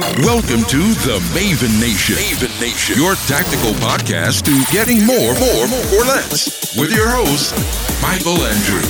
Welcome 0.00 0.64
to 0.64 0.94
the 1.04 1.20
Maven 1.34 1.78
Nation. 1.78 2.16
Maven 2.16 2.58
Nation, 2.58 2.96
your 2.96 3.16
tactical 3.26 3.72
podcast 3.72 4.44
to 4.44 4.72
getting 4.72 5.04
more, 5.04 5.34
more, 5.38 5.68
more, 5.68 6.00
or 6.00 6.04
less. 6.06 6.74
With 6.74 6.90
your 6.90 7.10
host, 7.10 7.52
Michael 8.00 8.42
Andrew. 8.42 8.80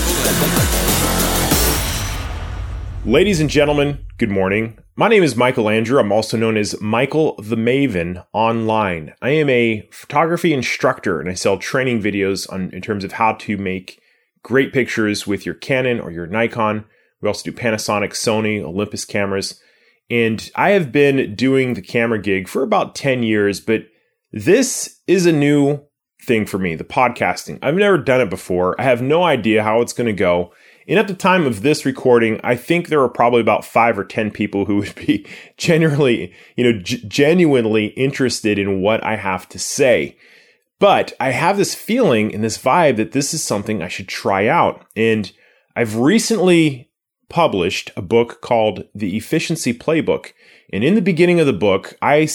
Ladies 3.05 3.41
and 3.41 3.51
gentlemen, 3.51 4.07
good 4.19 4.31
morning. 4.31 4.79
My 4.95 5.09
name 5.09 5.25
is 5.25 5.35
Michael 5.35 5.69
Andrew. 5.69 5.99
I'm 5.99 6.13
also 6.13 6.37
known 6.37 6.57
as 6.57 6.81
Michael 6.81 7.35
the 7.43 7.57
Maven 7.57 8.25
online. 8.33 9.13
I 9.21 9.31
am 9.31 9.51
a 9.51 9.89
photography 9.91 10.55
instructor 10.55 11.19
and 11.19 11.29
I 11.29 11.35
sell 11.35 11.59
training 11.59 12.01
videos 12.01 12.51
on 12.53 12.71
in 12.71 12.81
terms 12.81 13.03
of 13.03 13.13
how 13.13 13.33
to 13.33 13.57
make 13.57 14.01
great 14.45 14.73
pictures 14.73 15.27
with 15.27 15.45
your 15.45 15.57
Canon 15.57 15.99
or 15.99 16.13
your 16.13 16.29
Nikon. 16.29 16.85
We 17.21 17.27
also 17.27 17.51
do 17.51 17.57
Panasonic, 17.57 18.11
Sony, 18.11 18.63
Olympus 18.63 19.05
cameras. 19.05 19.61
And 20.11 20.51
I 20.57 20.71
have 20.71 20.91
been 20.91 21.35
doing 21.35 21.75
the 21.75 21.83
camera 21.83 22.21
gig 22.21 22.49
for 22.49 22.63
about 22.63 22.95
10 22.95 23.23
years, 23.23 23.61
but 23.61 23.83
this 24.33 25.01
is 25.07 25.27
a 25.27 25.33
new 25.33 25.81
thing 26.23 26.47
for 26.47 26.59
me, 26.59 26.75
the 26.75 26.85
podcasting. 26.85 27.59
I've 27.63 27.75
never 27.75 27.99
done 27.99 28.21
it 28.21 28.31
before. 28.31 28.79
I 28.81 28.85
have 28.85 29.03
no 29.03 29.23
idea 29.23 29.63
how 29.63 29.81
it's 29.81 29.93
going 29.93 30.07
to 30.07 30.13
go. 30.13 30.53
And 30.89 30.99
at 30.99 31.07
the 31.07 31.15
time 31.15 31.47
of 31.47 31.63
this 31.63 31.87
recording, 31.87 32.41
I 32.43 32.57
think 32.57 32.89
there 32.89 33.03
are 33.03 33.09
probably 33.09 33.41
about 33.41 33.65
five 33.65 33.99
or 33.99 34.05
10 34.05 34.31
people 34.33 34.65
who 34.65 34.77
would 34.81 34.95
be 34.95 35.27
genuinely, 35.57 36.35
you 36.57 36.65
know, 36.65 36.81
g- 36.81 37.05
genuinely 37.07 37.87
interested 37.87 38.59
in 38.59 38.81
what 38.81 39.05
I 39.05 39.17
have 39.17 39.49
to 39.51 39.59
say. 39.59 40.17
But 40.81 41.13
I 41.21 41.31
have 41.31 41.57
this 41.57 41.75
feeling 41.75 42.35
and 42.35 42.43
this 42.43 42.59
vibe 42.59 42.97
that 42.97 43.13
this 43.13 43.33
is 43.35 43.43
something 43.43 43.83
I 43.83 43.89
should 43.89 44.09
try 44.09 44.49
out. 44.49 44.85
And 44.97 45.31
I've 45.77 45.97
recently 45.97 46.90
published 47.31 47.91
a 47.97 48.03
book 48.03 48.43
called 48.43 48.85
The 48.95 49.17
Efficiency 49.17 49.73
Playbook. 49.73 50.33
And 50.73 50.85
in 50.85 50.95
the 50.95 51.03
beginning 51.03 51.41
of 51.41 51.47
the 51.47 51.53
book, 51.55 51.97
I 52.03 52.29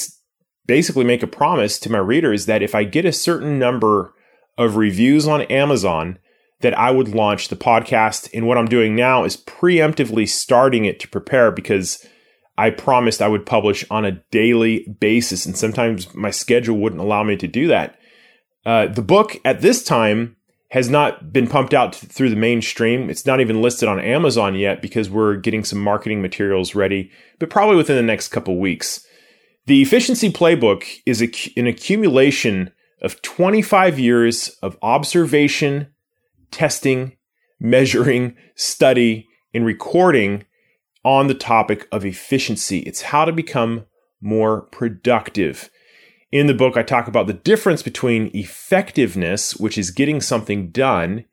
basically 0.65 1.05
make 1.05 1.21
a 1.21 1.27
promise 1.27 1.77
to 1.79 1.91
my 1.91 1.99
readers 1.99 2.47
that 2.47 2.63
if 2.63 2.73
I 2.73 2.83
get 2.83 3.05
a 3.05 3.11
certain 3.11 3.59
number 3.59 4.13
of 4.57 4.77
reviews 4.77 5.27
on 5.27 5.43
Amazon, 5.43 6.17
that 6.61 6.77
I 6.77 6.89
would 6.89 7.09
launch 7.09 7.49
the 7.49 7.55
podcast. 7.55 8.29
And 8.33 8.47
what 8.47 8.57
I'm 8.57 8.67
doing 8.67 8.95
now 8.95 9.23
is 9.23 9.37
preemptively 9.37 10.27
starting 10.27 10.85
it 10.85 10.99
to 11.01 11.07
prepare 11.07 11.51
because 11.51 12.03
I 12.57 12.69
promised 12.69 13.21
I 13.21 13.27
would 13.27 13.45
publish 13.45 13.85
on 13.91 14.05
a 14.05 14.23
daily 14.31 14.87
basis. 14.99 15.45
And 15.45 15.57
sometimes 15.57 16.13
my 16.15 16.31
schedule 16.31 16.77
wouldn't 16.77 17.01
allow 17.01 17.23
me 17.23 17.35
to 17.37 17.47
do 17.47 17.67
that. 17.67 17.99
Uh, 18.65 18.87
the 18.87 19.01
book 19.01 19.37
at 19.45 19.61
this 19.61 19.83
time 19.83 20.37
has 20.71 20.89
not 20.89 21.31
been 21.31 21.47
pumped 21.47 21.73
out 21.73 21.95
through 21.95 22.29
the 22.29 22.35
mainstream. 22.35 23.09
It's 23.09 23.25
not 23.25 23.39
even 23.39 23.61
listed 23.61 23.87
on 23.87 23.99
Amazon 23.99 24.55
yet 24.55 24.81
because 24.81 25.09
we're 25.09 25.35
getting 25.35 25.63
some 25.63 25.79
marketing 25.79 26.21
materials 26.21 26.75
ready, 26.75 27.11
but 27.39 27.49
probably 27.49 27.75
within 27.75 27.95
the 27.95 28.01
next 28.01 28.29
couple 28.29 28.57
weeks. 28.57 29.05
The 29.67 29.81
Efficiency 29.81 30.31
Playbook 30.31 30.85
is 31.05 31.21
an 31.21 31.67
accumulation 31.67 32.71
of 33.01 33.21
25 33.21 33.99
years 33.99 34.49
of 34.61 34.77
observation 34.81 35.87
testing, 36.51 37.17
measuring, 37.59 38.35
study, 38.55 39.27
and 39.53 39.65
recording 39.65 40.45
on 41.03 41.27
the 41.27 41.33
topic 41.33 41.87
of 41.91 42.05
efficiency. 42.05 42.79
It's 42.79 43.01
how 43.01 43.25
to 43.25 43.31
become 43.31 43.85
more 44.21 44.61
productive. 44.61 45.69
In 46.31 46.47
the 46.47 46.53
book, 46.53 46.75
I 46.75 46.83
talk 46.83 47.07
about 47.07 47.27
the 47.27 47.33
difference 47.33 47.83
between 47.83 48.31
effectiveness, 48.33 49.55
which 49.55 49.77
is 49.77 49.91
getting 49.91 50.21
something 50.21 50.69
done, 50.69 51.25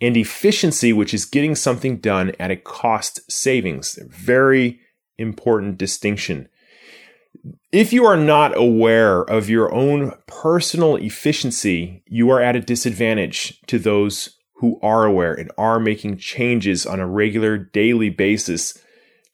and 0.00 0.16
efficiency, 0.16 0.92
which 0.92 1.12
is 1.12 1.24
getting 1.24 1.54
something 1.54 1.98
done 1.98 2.32
at 2.38 2.50
a 2.50 2.56
cost 2.56 3.20
savings. 3.30 3.98
Very 4.08 4.80
important 5.18 5.76
distinction. 5.76 6.48
If 7.72 7.92
you 7.92 8.04
are 8.06 8.16
not 8.16 8.56
aware 8.56 9.22
of 9.22 9.50
your 9.50 9.72
own 9.74 10.12
personal 10.26 10.96
efficiency, 10.96 12.02
you 12.06 12.30
are 12.30 12.40
at 12.40 12.56
a 12.56 12.60
disadvantage 12.60 13.60
to 13.66 13.78
those 13.78 14.38
who 14.54 14.80
are 14.82 15.04
aware 15.04 15.34
and 15.34 15.52
are 15.58 15.78
making 15.78 16.16
changes 16.16 16.86
on 16.86 17.00
a 17.00 17.06
regular 17.06 17.58
daily 17.58 18.10
basis 18.10 18.82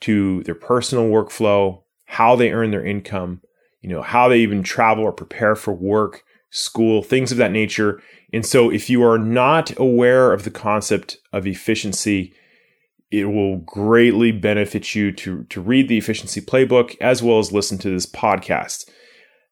to 0.00 0.42
their 0.42 0.54
personal 0.54 1.04
workflow, 1.04 1.82
how 2.04 2.36
they 2.36 2.50
earn 2.50 2.72
their 2.72 2.84
income, 2.84 3.41
you 3.84 3.90
know, 3.90 4.00
how 4.00 4.28
they 4.30 4.38
even 4.38 4.62
travel 4.62 5.04
or 5.04 5.12
prepare 5.12 5.54
for 5.54 5.74
work, 5.74 6.24
school, 6.48 7.02
things 7.02 7.30
of 7.30 7.36
that 7.36 7.52
nature. 7.52 8.00
And 8.32 8.46
so 8.46 8.70
if 8.70 8.88
you 8.88 9.04
are 9.04 9.18
not 9.18 9.78
aware 9.78 10.32
of 10.32 10.44
the 10.44 10.50
concept 10.50 11.18
of 11.34 11.46
efficiency, 11.46 12.32
it 13.10 13.26
will 13.26 13.58
greatly 13.58 14.32
benefit 14.32 14.94
you 14.94 15.12
to, 15.12 15.44
to 15.44 15.60
read 15.60 15.88
the 15.88 15.98
efficiency 15.98 16.40
playbook 16.40 16.96
as 17.02 17.22
well 17.22 17.38
as 17.38 17.52
listen 17.52 17.76
to 17.76 17.90
this 17.90 18.06
podcast. 18.06 18.88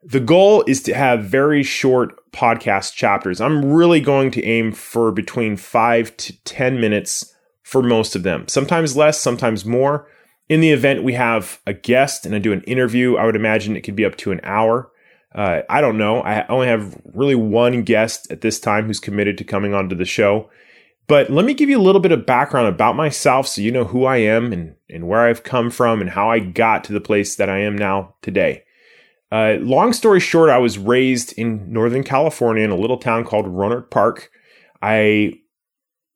The 0.03 0.19
goal 0.19 0.65
is 0.67 0.83
to 0.85 0.95
have 0.95 1.25
very 1.25 1.63
short 1.63 2.19
podcast 2.33 2.95
chapters. 2.95 3.39
I'm 3.39 3.63
really 3.63 4.01
going 4.01 4.31
to 4.31 4.45
aim 4.45 4.73
for 4.73 5.13
between 5.13 5.59
five 5.59 6.17
to 6.17 6.43
10 6.45 6.81
minutes 6.81 7.35
for 7.63 7.83
most 7.83 8.17
of 8.17 8.23
them, 8.23 8.49
sometimes 8.49 8.97
less, 8.97 9.21
sometimes 9.21 9.67
more. 9.67 10.09
In 10.53 10.61
the 10.61 10.73
event 10.73 11.03
we 11.03 11.15
have 11.15 11.63
a 11.67 11.73
guest 11.73 12.27
and 12.27 12.35
I 12.35 12.39
do 12.39 12.53
an 12.53 12.61
interview, 12.65 13.17
I 13.17 13.25
would 13.25 13.37
imagine 13.37 13.75
it 13.75 13.81
could 13.81 13.97
be 13.97 14.05
up 14.05 14.17
to 14.17 14.33
an 14.33 14.41
hour. 14.43 14.93
Uh, 15.35 15.63
I 15.71 15.81
don't 15.81 15.97
know. 15.97 16.21
I 16.21 16.47
only 16.49 16.67
have 16.67 16.95
really 17.15 17.35
one 17.35 17.85
guest 17.85 18.31
at 18.31 18.43
this 18.43 18.61
time 18.61 18.85
who's 18.85 19.01
committed 19.01 19.39
to 19.39 19.45
coming 19.45 19.73
onto 19.73 19.97
the 19.97 20.05
show. 20.05 20.51
But 21.09 21.31
let 21.31 21.47
me 21.47 21.55
give 21.55 21.71
you 21.71 21.79
a 21.79 21.81
little 21.81 22.03
bit 22.03 22.13
of 22.13 22.27
background 22.27 22.69
about 22.69 22.97
myself 22.97 23.49
so 23.49 23.63
you 23.63 23.73
know 23.73 23.87
who 23.87 24.05
I 24.05 24.19
am 24.19 24.53
and, 24.53 24.75
and 24.91 25.09
where 25.09 25.21
I've 25.21 25.43
come 25.43 25.71
from 25.71 26.03
and 26.03 26.11
how 26.11 26.31
I 26.31 26.39
got 26.39 26.85
to 26.85 26.93
the 26.93 27.01
place 27.01 27.37
that 27.37 27.49
I 27.49 27.61
am 27.61 27.75
now 27.75 28.17
today. 28.21 28.65
Uh, 29.31 29.55
long 29.59 29.95
story 29.95 30.21
short, 30.21 30.51
I 30.51 30.59
was 30.59 30.77
raised 30.77 31.33
in 31.39 31.73
Northern 31.73 32.05
California 32.05 32.63
in 32.63 32.71
a 32.71 32.77
little 32.77 32.99
town 32.99 33.25
called 33.25 33.47
Rohnert 33.47 33.91
Park. 33.91 34.31
I, 34.83 35.33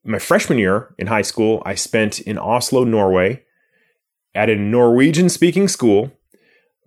my 0.04 0.18
freshman 0.18 0.58
year 0.58 0.94
in 0.98 1.06
high 1.06 1.22
school, 1.22 1.62
I 1.64 1.74
spent 1.74 2.20
in 2.20 2.36
Oslo, 2.36 2.84
Norway, 2.84 3.42
at 4.36 4.50
a 4.50 4.56
Norwegian 4.56 5.28
speaking 5.28 5.68
school. 5.68 6.12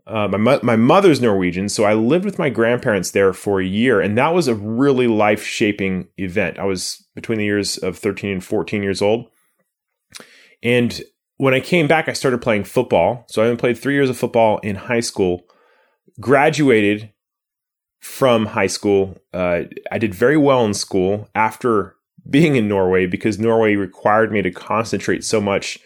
Uh, 0.07 0.27
my, 0.27 0.59
my 0.63 0.75
mother's 0.75 1.21
Norwegian, 1.21 1.69
so 1.69 1.83
I 1.83 1.93
lived 1.93 2.25
with 2.25 2.39
my 2.39 2.49
grandparents 2.49 3.11
there 3.11 3.31
for 3.31 3.61
a 3.61 3.65
year, 3.65 4.01
and 4.01 4.17
that 4.17 4.33
was 4.33 4.47
a 4.47 4.55
really 4.55 5.07
life 5.07 5.43
shaping 5.43 6.07
event. 6.17 6.57
I 6.57 6.63
was 6.63 7.05
between 7.13 7.37
the 7.37 7.45
years 7.45 7.77
of 7.77 7.97
13 7.97 8.31
and 8.31 8.43
14 8.43 8.81
years 8.81 9.03
old. 9.03 9.27
And 10.63 10.99
when 11.37 11.53
I 11.53 11.59
came 11.59 11.87
back, 11.87 12.09
I 12.09 12.13
started 12.13 12.41
playing 12.41 12.63
football. 12.63 13.25
So 13.29 13.49
I 13.49 13.55
played 13.55 13.77
three 13.77 13.93
years 13.93 14.09
of 14.09 14.17
football 14.17 14.57
in 14.59 14.75
high 14.75 14.99
school 14.99 15.43
graduated 16.19 17.13
from 17.99 18.47
high 18.47 18.67
school. 18.67 19.15
Uh, 19.33 19.63
I 19.91 19.97
did 19.97 20.13
very 20.13 20.37
well 20.37 20.65
in 20.65 20.73
school 20.73 21.29
after 21.35 21.95
being 22.29 22.55
in 22.55 22.67
Norway 22.67 23.05
because 23.05 23.39
Norway 23.39 23.75
required 23.75 24.31
me 24.31 24.41
to 24.41 24.51
concentrate 24.51 25.23
so 25.23 25.39
much 25.39 25.79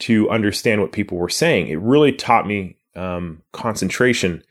to 0.00 0.30
understand 0.30 0.80
what 0.80 0.92
people 0.92 1.18
were 1.18 1.28
saying. 1.28 1.68
It 1.68 1.80
really 1.80 2.12
taught 2.12 2.46
me 2.46 2.76
um, 2.94 3.42
concentration. 3.52 4.42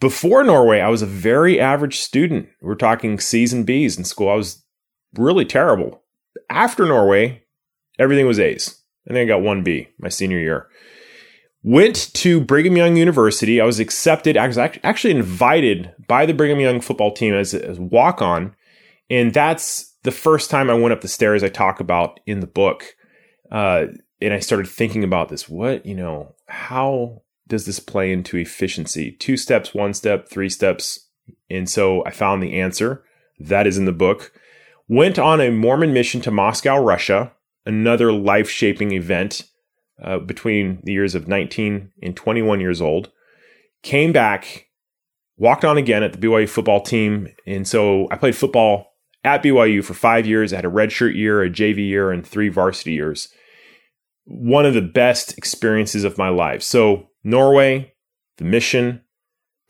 Before 0.00 0.44
Norway, 0.44 0.80
I 0.80 0.88
was 0.88 1.02
a 1.02 1.06
very 1.06 1.60
average 1.60 1.98
student. 1.98 2.48
We're 2.60 2.74
talking 2.74 3.18
C's 3.18 3.52
and 3.52 3.66
B's 3.66 3.98
in 3.98 4.04
school. 4.04 4.30
I 4.30 4.34
was 4.34 4.62
really 5.14 5.44
terrible. 5.44 6.02
After 6.48 6.86
Norway, 6.86 7.42
everything 7.98 8.26
was 8.26 8.38
A's. 8.38 8.80
And 9.06 9.16
then 9.16 9.24
I 9.24 9.26
got 9.26 9.42
one 9.42 9.62
B 9.62 9.88
my 9.98 10.08
senior 10.08 10.38
year. 10.38 10.68
Went 11.64 12.12
to 12.14 12.40
Brigham 12.40 12.76
Young 12.76 12.96
University. 12.96 13.60
I 13.60 13.64
was 13.64 13.78
accepted, 13.78 14.36
I 14.36 14.46
was 14.48 14.58
actually 14.58 15.12
invited 15.12 15.92
by 16.08 16.26
the 16.26 16.34
Brigham 16.34 16.58
Young 16.58 16.80
football 16.80 17.12
team 17.12 17.34
as 17.34 17.54
a 17.54 17.80
walk 17.80 18.20
on. 18.20 18.54
And 19.10 19.32
that's 19.32 19.94
the 20.02 20.10
first 20.10 20.50
time 20.50 20.70
I 20.70 20.74
went 20.74 20.92
up 20.92 21.00
the 21.00 21.08
stairs 21.08 21.44
I 21.44 21.48
talk 21.48 21.78
about 21.78 22.18
in 22.26 22.40
the 22.40 22.46
book. 22.46 22.96
Uh, 23.50 23.86
and 24.22 24.32
I 24.32 24.38
started 24.38 24.68
thinking 24.68 25.04
about 25.04 25.28
this. 25.28 25.48
What, 25.48 25.84
you 25.84 25.94
know, 25.94 26.34
how 26.46 27.22
does 27.48 27.66
this 27.66 27.80
play 27.80 28.12
into 28.12 28.36
efficiency? 28.36 29.12
Two 29.12 29.36
steps, 29.36 29.74
one 29.74 29.94
step, 29.94 30.28
three 30.28 30.48
steps. 30.48 31.08
And 31.50 31.68
so 31.68 32.04
I 32.06 32.10
found 32.10 32.42
the 32.42 32.58
answer. 32.58 33.04
That 33.38 33.66
is 33.66 33.76
in 33.76 33.84
the 33.84 33.92
book. 33.92 34.32
Went 34.88 35.18
on 35.18 35.40
a 35.40 35.50
Mormon 35.50 35.92
mission 35.92 36.20
to 36.22 36.30
Moscow, 36.30 36.78
Russia, 36.78 37.32
another 37.66 38.12
life 38.12 38.48
shaping 38.48 38.92
event 38.92 39.44
uh, 40.02 40.18
between 40.18 40.80
the 40.84 40.92
years 40.92 41.14
of 41.14 41.28
19 41.28 41.90
and 42.02 42.16
21 42.16 42.60
years 42.60 42.80
old. 42.80 43.10
Came 43.82 44.12
back, 44.12 44.68
walked 45.36 45.64
on 45.64 45.76
again 45.76 46.02
at 46.02 46.12
the 46.12 46.18
BYU 46.18 46.48
football 46.48 46.80
team. 46.80 47.28
And 47.46 47.66
so 47.66 48.08
I 48.10 48.16
played 48.16 48.36
football 48.36 48.92
at 49.24 49.42
BYU 49.42 49.84
for 49.84 49.94
five 49.94 50.26
years. 50.26 50.52
I 50.52 50.56
had 50.56 50.64
a 50.64 50.68
redshirt 50.68 51.14
year, 51.14 51.42
a 51.42 51.50
JV 51.50 51.78
year, 51.88 52.10
and 52.10 52.26
three 52.26 52.48
varsity 52.48 52.92
years. 52.92 53.32
One 54.34 54.64
of 54.64 54.74
the 54.74 54.82
best 54.82 55.36
experiences 55.36 56.04
of 56.04 56.18
my 56.18 56.30
life. 56.30 56.62
So, 56.62 57.08
Norway, 57.22 57.92
the 58.38 58.44
mission, 58.44 59.02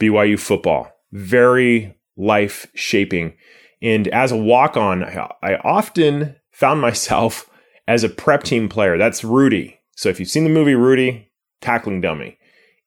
BYU 0.00 0.38
football, 0.38 0.90
very 1.10 1.96
life 2.16 2.66
shaping. 2.74 3.34
And 3.80 4.08
as 4.08 4.30
a 4.30 4.36
walk 4.36 4.76
on, 4.76 5.02
I 5.04 5.56
often 5.64 6.36
found 6.52 6.80
myself 6.80 7.50
as 7.88 8.04
a 8.04 8.08
prep 8.08 8.44
team 8.44 8.68
player. 8.68 8.96
That's 8.96 9.24
Rudy. 9.24 9.80
So 9.96 10.08
if 10.08 10.20
you've 10.20 10.28
seen 10.28 10.44
the 10.44 10.50
movie 10.50 10.74
Rudy, 10.74 11.30
tackling 11.60 12.00
dummy. 12.00 12.38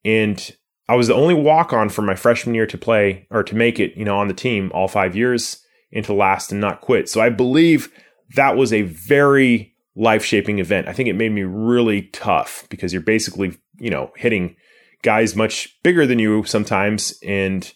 And 0.03 0.55
I 0.87 0.95
was 0.95 1.07
the 1.07 1.15
only 1.15 1.33
walk 1.33 1.73
on 1.73 1.89
for 1.89 2.01
my 2.01 2.15
freshman 2.15 2.55
year 2.55 2.67
to 2.67 2.77
play 2.77 3.27
or 3.29 3.43
to 3.43 3.55
make 3.55 3.79
it, 3.79 3.97
you 3.97 4.05
know, 4.05 4.17
on 4.17 4.27
the 4.27 4.33
team 4.33 4.71
all 4.73 4.87
five 4.87 5.15
years 5.15 5.61
and 5.91 6.05
to 6.05 6.13
last 6.13 6.51
and 6.51 6.61
not 6.61 6.81
quit. 6.81 7.09
So 7.09 7.21
I 7.21 7.29
believe 7.29 7.91
that 8.35 8.55
was 8.55 8.71
a 8.71 8.83
very 8.83 9.74
life 9.95 10.23
shaping 10.23 10.59
event. 10.59 10.87
I 10.87 10.93
think 10.93 11.09
it 11.09 11.13
made 11.13 11.31
me 11.31 11.43
really 11.43 12.03
tough 12.03 12.65
because 12.69 12.91
you're 12.91 13.01
basically, 13.01 13.57
you 13.79 13.89
know, 13.89 14.11
hitting 14.15 14.55
guys 15.01 15.35
much 15.35 15.77
bigger 15.83 16.05
than 16.05 16.19
you 16.19 16.43
sometimes. 16.43 17.17
And 17.25 17.71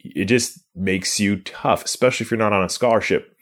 it 0.00 0.24
just 0.24 0.58
makes 0.74 1.20
you 1.20 1.36
tough, 1.42 1.84
especially 1.84 2.24
if 2.24 2.30
you're 2.30 2.38
not 2.38 2.52
on 2.52 2.64
a 2.64 2.68
scholarship. 2.68 3.36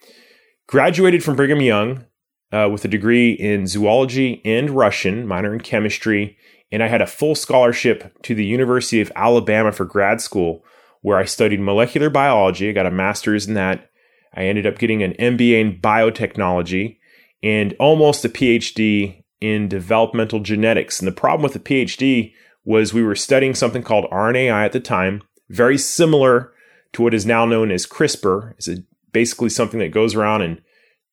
Graduated 0.66 1.24
from 1.24 1.36
Brigham 1.36 1.60
Young 1.60 2.04
uh, 2.52 2.68
with 2.70 2.84
a 2.84 2.88
degree 2.88 3.32
in 3.32 3.66
zoology 3.66 4.42
and 4.44 4.70
Russian, 4.70 5.26
minor 5.26 5.54
in 5.54 5.60
chemistry. 5.60 6.36
And 6.70 6.82
I 6.82 6.88
had 6.88 7.02
a 7.02 7.06
full 7.06 7.34
scholarship 7.34 8.22
to 8.22 8.34
the 8.34 8.44
University 8.44 9.00
of 9.00 9.12
Alabama 9.16 9.72
for 9.72 9.84
grad 9.84 10.20
school, 10.20 10.64
where 11.00 11.18
I 11.18 11.24
studied 11.24 11.60
molecular 11.60 12.10
biology. 12.10 12.68
I 12.68 12.72
got 12.72 12.86
a 12.86 12.90
master's 12.90 13.46
in 13.46 13.54
that. 13.54 13.90
I 14.34 14.44
ended 14.44 14.66
up 14.66 14.78
getting 14.78 15.02
an 15.02 15.12
MBA 15.14 15.60
in 15.60 15.80
biotechnology 15.80 16.98
and 17.42 17.74
almost 17.78 18.24
a 18.24 18.28
PhD 18.28 19.24
in 19.40 19.68
developmental 19.68 20.40
genetics. 20.40 21.00
And 21.00 21.08
the 21.08 21.12
problem 21.12 21.42
with 21.42 21.52
the 21.52 21.58
PhD 21.58 22.32
was 22.64 22.94
we 22.94 23.02
were 23.02 23.16
studying 23.16 23.54
something 23.54 23.82
called 23.82 24.10
RNAi 24.10 24.64
at 24.64 24.72
the 24.72 24.80
time, 24.80 25.22
very 25.48 25.76
similar 25.76 26.52
to 26.92 27.02
what 27.02 27.14
is 27.14 27.26
now 27.26 27.44
known 27.44 27.70
as 27.70 27.86
CRISPR. 27.86 28.54
It's 28.56 28.68
basically 29.12 29.48
something 29.48 29.80
that 29.80 29.90
goes 29.90 30.14
around 30.14 30.42
and 30.42 30.62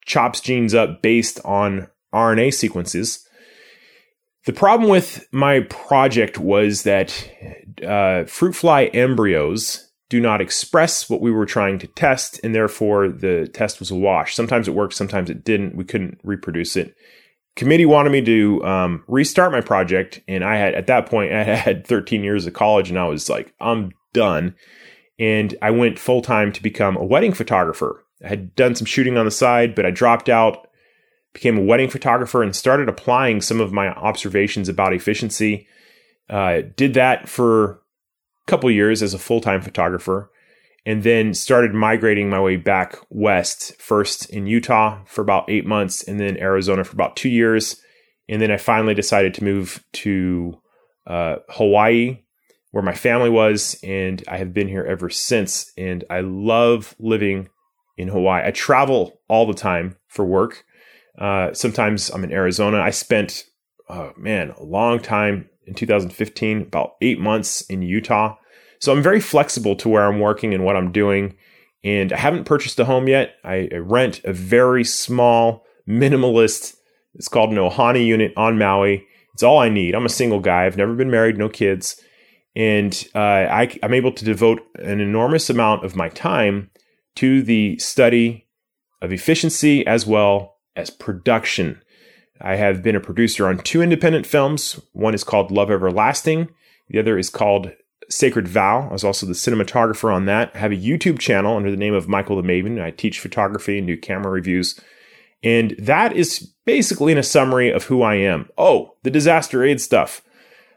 chops 0.05 0.41
genes 0.41 0.73
up 0.75 1.01
based 1.01 1.39
on 1.43 1.87
RNA 2.13 2.53
sequences. 2.53 3.27
The 4.45 4.53
problem 4.53 4.89
with 4.89 5.27
my 5.31 5.61
project 5.61 6.37
was 6.37 6.83
that 6.83 7.29
uh, 7.85 8.25
fruit 8.25 8.53
fly 8.53 8.85
embryos 8.85 9.88
do 10.09 10.19
not 10.19 10.41
express 10.41 11.09
what 11.09 11.21
we 11.21 11.31
were 11.31 11.45
trying 11.45 11.77
to 11.79 11.87
test, 11.87 12.39
and 12.43 12.53
therefore 12.53 13.07
the 13.07 13.47
test 13.47 13.79
was 13.79 13.91
a 13.91 13.95
wash. 13.95 14.35
Sometimes 14.35 14.67
it 14.67 14.73
worked, 14.73 14.95
sometimes 14.95 15.29
it 15.29 15.43
didn't. 15.43 15.75
We 15.75 15.85
couldn't 15.85 16.19
reproduce 16.23 16.75
it. 16.75 16.95
Committee 17.55 17.85
wanted 17.85 18.11
me 18.11 18.21
to 18.23 18.63
um, 18.65 19.03
restart 19.07 19.51
my 19.51 19.61
project, 19.61 20.21
and 20.27 20.43
I 20.43 20.55
had 20.55 20.73
at 20.73 20.87
that 20.87 21.05
point 21.05 21.31
I 21.33 21.43
had 21.43 21.85
13 21.85 22.23
years 22.23 22.47
of 22.47 22.53
college, 22.53 22.89
and 22.89 22.97
I 22.97 23.05
was 23.05 23.29
like, 23.29 23.53
I'm 23.61 23.91
done. 24.13 24.55
And 25.19 25.55
I 25.61 25.71
went 25.71 25.99
full 25.99 26.21
time 26.21 26.51
to 26.53 26.63
become 26.63 26.95
a 26.97 27.03
wedding 27.03 27.33
photographer. 27.33 28.03
I 28.23 28.29
had 28.29 28.55
done 28.55 28.75
some 28.75 28.85
shooting 28.85 29.17
on 29.17 29.25
the 29.25 29.31
side, 29.31 29.75
but 29.75 29.85
I 29.85 29.91
dropped 29.91 30.29
out, 30.29 30.67
became 31.33 31.57
a 31.57 31.63
wedding 31.63 31.89
photographer, 31.89 32.41
and 32.41 32.55
started 32.55 32.89
applying 32.89 33.41
some 33.41 33.61
of 33.61 33.73
my 33.73 33.89
observations 33.89 34.69
about 34.69 34.93
efficiency. 34.93 35.67
Uh, 36.29 36.61
did 36.75 36.93
that 36.93 37.27
for 37.27 37.81
couple 38.49 38.69
years 38.71 39.01
as 39.01 39.13
a 39.13 39.19
full 39.19 39.41
time 39.41 39.61
photographer, 39.61 40.31
and 40.85 41.03
then 41.03 41.33
started 41.33 41.73
migrating 41.73 42.29
my 42.29 42.39
way 42.39 42.55
back 42.55 42.97
west. 43.09 43.79
First 43.79 44.29
in 44.29 44.47
Utah 44.47 44.99
for 45.05 45.21
about 45.21 45.49
eight 45.49 45.65
months, 45.65 46.03
and 46.03 46.19
then 46.19 46.37
Arizona 46.37 46.83
for 46.83 46.93
about 46.93 47.15
two 47.15 47.29
years, 47.29 47.81
and 48.27 48.41
then 48.41 48.51
I 48.51 48.57
finally 48.57 48.93
decided 48.93 49.33
to 49.35 49.43
move 49.43 49.83
to 49.93 50.59
uh, 51.07 51.37
Hawaii, 51.49 52.19
where 52.71 52.83
my 52.83 52.93
family 52.93 53.29
was, 53.29 53.79
and 53.83 54.23
I 54.27 54.37
have 54.37 54.53
been 54.53 54.67
here 54.67 54.85
ever 54.85 55.09
since. 55.09 55.71
And 55.77 56.03
I 56.09 56.21
love 56.21 56.95
living 56.99 57.49
in 57.97 58.07
Hawaii. 58.07 58.45
I 58.45 58.51
travel 58.51 59.19
all 59.27 59.47
the 59.47 59.53
time 59.53 59.97
for 60.07 60.23
work. 60.23 60.63
Uh, 61.17 61.53
sometimes 61.53 62.09
I'm 62.09 62.23
in 62.23 62.31
Arizona. 62.31 62.79
I 62.79 62.91
spent, 62.91 63.45
oh 63.89 64.13
man, 64.15 64.51
a 64.51 64.63
long 64.63 64.99
time 64.99 65.48
in 65.69 65.75
2015, 65.75 66.61
about 66.61 66.95
eight 67.01 67.19
months 67.19 67.61
in 67.61 67.81
Utah. 67.81 68.35
So 68.79 68.91
I'm 68.91 69.01
very 69.01 69.19
flexible 69.21 69.75
to 69.77 69.89
where 69.89 70.05
I'm 70.05 70.19
working 70.19 70.53
and 70.53 70.63
what 70.63 70.75
I'm 70.75 70.91
doing. 70.91 71.35
And 71.83 72.11
I 72.11 72.17
haven't 72.17 72.45
purchased 72.45 72.79
a 72.79 72.85
home 72.85 73.07
yet. 73.07 73.35
I 73.43 73.69
rent 73.73 74.21
a 74.23 74.33
very 74.33 74.83
small, 74.83 75.65
minimalist, 75.87 76.75
it's 77.15 77.27
called 77.27 77.51
an 77.51 77.57
Ohana 77.57 78.03
unit 78.05 78.33
on 78.37 78.57
Maui. 78.57 79.05
It's 79.33 79.43
all 79.43 79.59
I 79.59 79.69
need. 79.69 79.95
I'm 79.95 80.05
a 80.05 80.09
single 80.09 80.39
guy. 80.39 80.65
I've 80.65 80.77
never 80.77 80.93
been 80.93 81.11
married, 81.11 81.37
no 81.37 81.49
kids. 81.49 81.99
And 82.55 83.07
uh, 83.15 83.19
I, 83.19 83.77
I'm 83.83 83.93
able 83.93 84.11
to 84.11 84.25
devote 84.25 84.61
an 84.75 84.99
enormous 84.99 85.49
amount 85.49 85.85
of 85.85 85.95
my 85.95 86.09
time 86.09 86.69
to 87.15 87.41
the 87.41 87.77
study 87.79 88.47
of 89.01 89.11
efficiency 89.11 89.85
as 89.85 90.05
well 90.05 90.57
as 90.75 90.89
production. 90.89 91.81
I 92.41 92.55
have 92.55 92.81
been 92.81 92.95
a 92.95 93.01
producer 93.01 93.47
on 93.47 93.59
two 93.59 93.81
independent 93.81 94.25
films. 94.25 94.79
One 94.93 95.13
is 95.13 95.23
called 95.23 95.51
Love 95.51 95.69
Everlasting. 95.69 96.49
The 96.89 96.99
other 96.99 97.17
is 97.17 97.29
called 97.29 97.71
Sacred 98.09 98.47
Vow. 98.47 98.87
I 98.89 98.93
was 98.93 99.03
also 99.03 99.25
the 99.25 99.33
cinematographer 99.33 100.13
on 100.13 100.25
that. 100.25 100.51
I 100.55 100.59
have 100.59 100.71
a 100.71 100.77
YouTube 100.77 101.19
channel 101.19 101.55
under 101.55 101.69
the 101.69 101.77
name 101.77 101.93
of 101.93 102.07
Michael 102.07 102.41
the 102.41 102.47
Maven. 102.47 102.81
I 102.81 102.91
teach 102.91 103.19
photography 103.19 103.77
and 103.77 103.87
do 103.87 103.97
camera 103.97 104.31
reviews. 104.31 104.79
And 105.43 105.75
that 105.79 106.13
is 106.13 106.51
basically 106.65 107.11
in 107.11 107.17
a 107.17 107.23
summary 107.23 107.71
of 107.71 107.85
who 107.85 108.01
I 108.01 108.15
am. 108.15 108.49
Oh, 108.57 108.95
the 109.03 109.11
disaster 109.11 109.63
aid 109.63 109.79
stuff. 109.79 110.21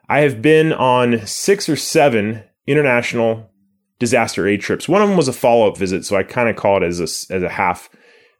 I 0.08 0.20
have 0.20 0.42
been 0.42 0.72
on 0.72 1.26
six 1.26 1.68
or 1.68 1.76
seven 1.76 2.44
international 2.66 3.50
disaster 3.98 4.46
aid 4.46 4.60
trips. 4.60 4.88
One 4.88 5.00
of 5.00 5.08
them 5.08 5.16
was 5.16 5.28
a 5.28 5.32
follow 5.32 5.68
up 5.68 5.76
visit, 5.76 6.04
so 6.04 6.16
I 6.16 6.22
kind 6.22 6.48
of 6.48 6.56
call 6.56 6.76
it 6.76 6.82
as 6.82 7.00
a, 7.00 7.34
as 7.34 7.42
a 7.42 7.48
half. 7.48 7.88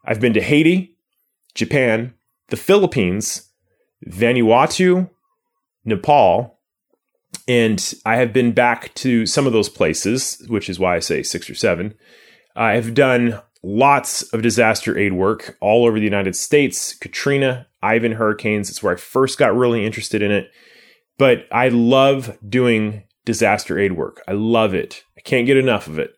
I've 0.05 0.19
been 0.19 0.33
to 0.33 0.41
Haiti, 0.41 0.95
Japan, 1.55 2.13
the 2.49 2.57
Philippines, 2.57 3.49
Vanuatu, 4.07 5.09
Nepal, 5.85 6.59
and 7.47 7.93
I 8.05 8.17
have 8.17 8.31
been 8.31 8.51
back 8.51 8.93
to 8.95 9.25
some 9.25 9.47
of 9.47 9.53
those 9.53 9.69
places, 9.69 10.43
which 10.47 10.69
is 10.69 10.79
why 10.79 10.95
I 10.95 10.99
say 10.99 11.23
six 11.23 11.49
or 11.49 11.55
seven. 11.55 11.95
I 12.55 12.73
have 12.73 12.93
done 12.93 13.41
lots 13.63 14.21
of 14.33 14.41
disaster 14.41 14.97
aid 14.97 15.13
work 15.13 15.57
all 15.61 15.85
over 15.85 15.97
the 15.97 16.05
United 16.05 16.35
States, 16.35 16.93
Katrina, 16.93 17.67
Ivan 17.81 18.13
hurricanes. 18.13 18.69
It's 18.69 18.83
where 18.83 18.93
I 18.93 18.97
first 18.97 19.37
got 19.37 19.55
really 19.55 19.85
interested 19.85 20.21
in 20.21 20.31
it. 20.31 20.51
But 21.17 21.47
I 21.51 21.69
love 21.69 22.37
doing 22.47 23.03
disaster 23.25 23.79
aid 23.79 23.93
work. 23.93 24.21
I 24.27 24.33
love 24.33 24.73
it. 24.73 25.03
I 25.17 25.21
can't 25.21 25.47
get 25.47 25.57
enough 25.57 25.87
of 25.87 25.99
it. 25.99 26.15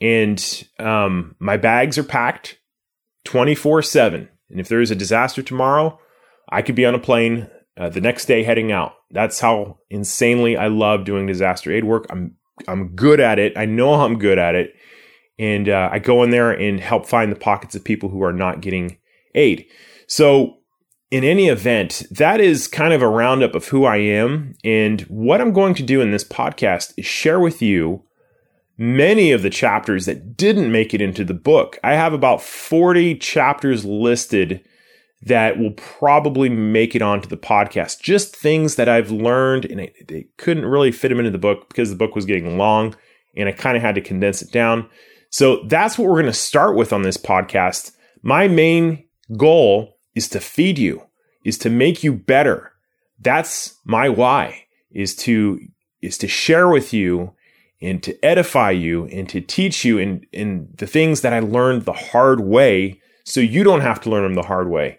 And 0.00 0.68
um, 0.78 1.36
my 1.38 1.56
bags 1.56 1.98
are 1.98 2.04
packed 2.04 2.58
24 3.24 3.82
7. 3.82 4.28
And 4.50 4.60
if 4.60 4.68
there 4.68 4.80
is 4.80 4.90
a 4.90 4.96
disaster 4.96 5.42
tomorrow, 5.42 5.98
I 6.48 6.62
could 6.62 6.74
be 6.74 6.86
on 6.86 6.94
a 6.94 6.98
plane 6.98 7.48
uh, 7.76 7.88
the 7.88 8.00
next 8.00 8.26
day 8.26 8.42
heading 8.42 8.72
out. 8.72 8.94
That's 9.10 9.40
how 9.40 9.78
insanely 9.90 10.56
I 10.56 10.68
love 10.68 11.04
doing 11.04 11.26
disaster 11.26 11.72
aid 11.72 11.84
work. 11.84 12.06
I'm 12.10 12.36
I'm 12.68 12.94
good 12.94 13.20
at 13.20 13.38
it. 13.38 13.56
I 13.56 13.64
know 13.64 13.94
I'm 13.94 14.18
good 14.18 14.38
at 14.38 14.54
it, 14.54 14.74
and 15.38 15.68
uh, 15.68 15.88
I 15.90 15.98
go 15.98 16.22
in 16.22 16.30
there 16.30 16.52
and 16.52 16.78
help 16.78 17.06
find 17.06 17.32
the 17.32 17.36
pockets 17.36 17.74
of 17.74 17.82
people 17.82 18.08
who 18.08 18.22
are 18.22 18.32
not 18.32 18.60
getting 18.60 18.98
aid. 19.34 19.66
So, 20.06 20.58
in 21.10 21.24
any 21.24 21.48
event, 21.48 22.04
that 22.12 22.40
is 22.40 22.68
kind 22.68 22.92
of 22.92 23.02
a 23.02 23.08
roundup 23.08 23.54
of 23.54 23.68
who 23.68 23.84
I 23.84 23.96
am, 23.96 24.54
and 24.62 25.00
what 25.02 25.40
I'm 25.40 25.52
going 25.52 25.74
to 25.74 25.82
do 25.82 26.00
in 26.00 26.12
this 26.12 26.24
podcast 26.24 26.94
is 26.96 27.06
share 27.06 27.40
with 27.40 27.60
you 27.60 28.04
many 28.76 29.32
of 29.32 29.42
the 29.42 29.50
chapters 29.50 30.06
that 30.06 30.36
didn't 30.36 30.72
make 30.72 30.94
it 30.94 31.00
into 31.00 31.24
the 31.24 31.34
book. 31.34 31.78
I 31.84 31.94
have 31.94 32.12
about 32.12 32.42
40 32.42 33.16
chapters 33.18 33.84
listed 33.84 34.64
that 35.22 35.58
will 35.58 35.72
probably 35.72 36.48
make 36.48 36.94
it 36.94 37.02
onto 37.02 37.28
the 37.28 37.36
podcast. 37.36 38.00
Just 38.00 38.36
things 38.36 38.76
that 38.76 38.88
I've 38.88 39.10
learned, 39.10 39.64
and 39.64 39.90
they 40.06 40.28
couldn't 40.36 40.66
really 40.66 40.92
fit 40.92 41.08
them 41.08 41.18
into 41.18 41.30
the 41.30 41.38
book 41.38 41.68
because 41.68 41.90
the 41.90 41.96
book 41.96 42.14
was 42.14 42.26
getting 42.26 42.58
long, 42.58 42.94
and 43.36 43.48
I 43.48 43.52
kind 43.52 43.76
of 43.76 43.82
had 43.82 43.94
to 43.94 44.00
condense 44.00 44.42
it 44.42 44.52
down. 44.52 44.88
So 45.30 45.64
that's 45.66 45.98
what 45.98 46.06
we're 46.06 46.20
going 46.20 46.26
to 46.26 46.32
start 46.32 46.76
with 46.76 46.92
on 46.92 47.02
this 47.02 47.16
podcast. 47.16 47.92
My 48.22 48.48
main 48.48 49.04
goal 49.36 49.96
is 50.14 50.28
to 50.28 50.40
feed 50.40 50.78
you, 50.78 51.02
is 51.44 51.58
to 51.58 51.70
make 51.70 52.04
you 52.04 52.12
better. 52.12 52.72
That's 53.20 53.78
my 53.84 54.08
why 54.08 54.66
is 54.90 55.16
to 55.16 55.58
is 56.02 56.18
to 56.18 56.28
share 56.28 56.68
with 56.68 56.92
you 56.92 57.33
and 57.84 58.02
to 58.02 58.24
edify 58.24 58.70
you 58.70 59.04
and 59.06 59.28
to 59.28 59.42
teach 59.42 59.84
you 59.84 59.98
in, 59.98 60.26
in 60.32 60.68
the 60.78 60.86
things 60.86 61.20
that 61.20 61.34
I 61.34 61.40
learned 61.40 61.82
the 61.82 61.92
hard 61.92 62.40
way 62.40 63.00
so 63.24 63.40
you 63.40 63.62
don't 63.62 63.82
have 63.82 64.00
to 64.02 64.10
learn 64.10 64.22
them 64.22 64.34
the 64.34 64.42
hard 64.42 64.70
way. 64.70 64.98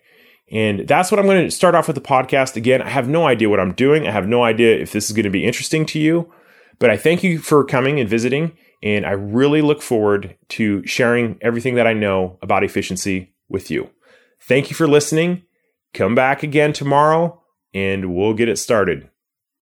And 0.51 0.87
that's 0.87 1.11
what 1.11 1.19
I'm 1.19 1.25
going 1.25 1.45
to 1.45 1.51
start 1.51 1.73
off 1.73 1.87
with 1.87 1.95
the 1.95 2.01
podcast. 2.01 2.55
Again, 2.55 2.83
I 2.83 2.89
have 2.89 3.09
no 3.09 3.25
idea 3.25 3.49
what 3.49 3.59
I'm 3.59 3.73
doing. 3.73 4.07
I 4.07 4.11
have 4.11 4.27
no 4.27 4.43
idea 4.43 4.77
if 4.77 4.91
this 4.91 5.09
is 5.09 5.15
going 5.15 5.23
to 5.23 5.31
be 5.31 5.43
interesting 5.43 5.87
to 5.87 5.99
you, 5.99 6.31
but 6.77 6.91
I 6.91 6.97
thank 6.97 7.23
you 7.23 7.39
for 7.39 7.63
coming 7.63 7.99
and 7.99 8.07
visiting. 8.07 8.55
And 8.83 9.03
I 9.03 9.11
really 9.11 9.63
look 9.63 9.81
forward 9.81 10.37
to 10.49 10.85
sharing 10.85 11.39
everything 11.41 11.75
that 11.75 11.87
I 11.87 11.93
know 11.93 12.37
about 12.43 12.63
efficiency 12.63 13.33
with 13.49 13.71
you. 13.71 13.89
Thank 14.39 14.69
you 14.69 14.75
for 14.75 14.87
listening. 14.87 15.41
Come 15.95 16.13
back 16.13 16.43
again 16.43 16.71
tomorrow 16.71 17.41
and 17.73 18.13
we'll 18.15 18.35
get 18.35 18.49
it 18.49 18.59
started. 18.59 19.09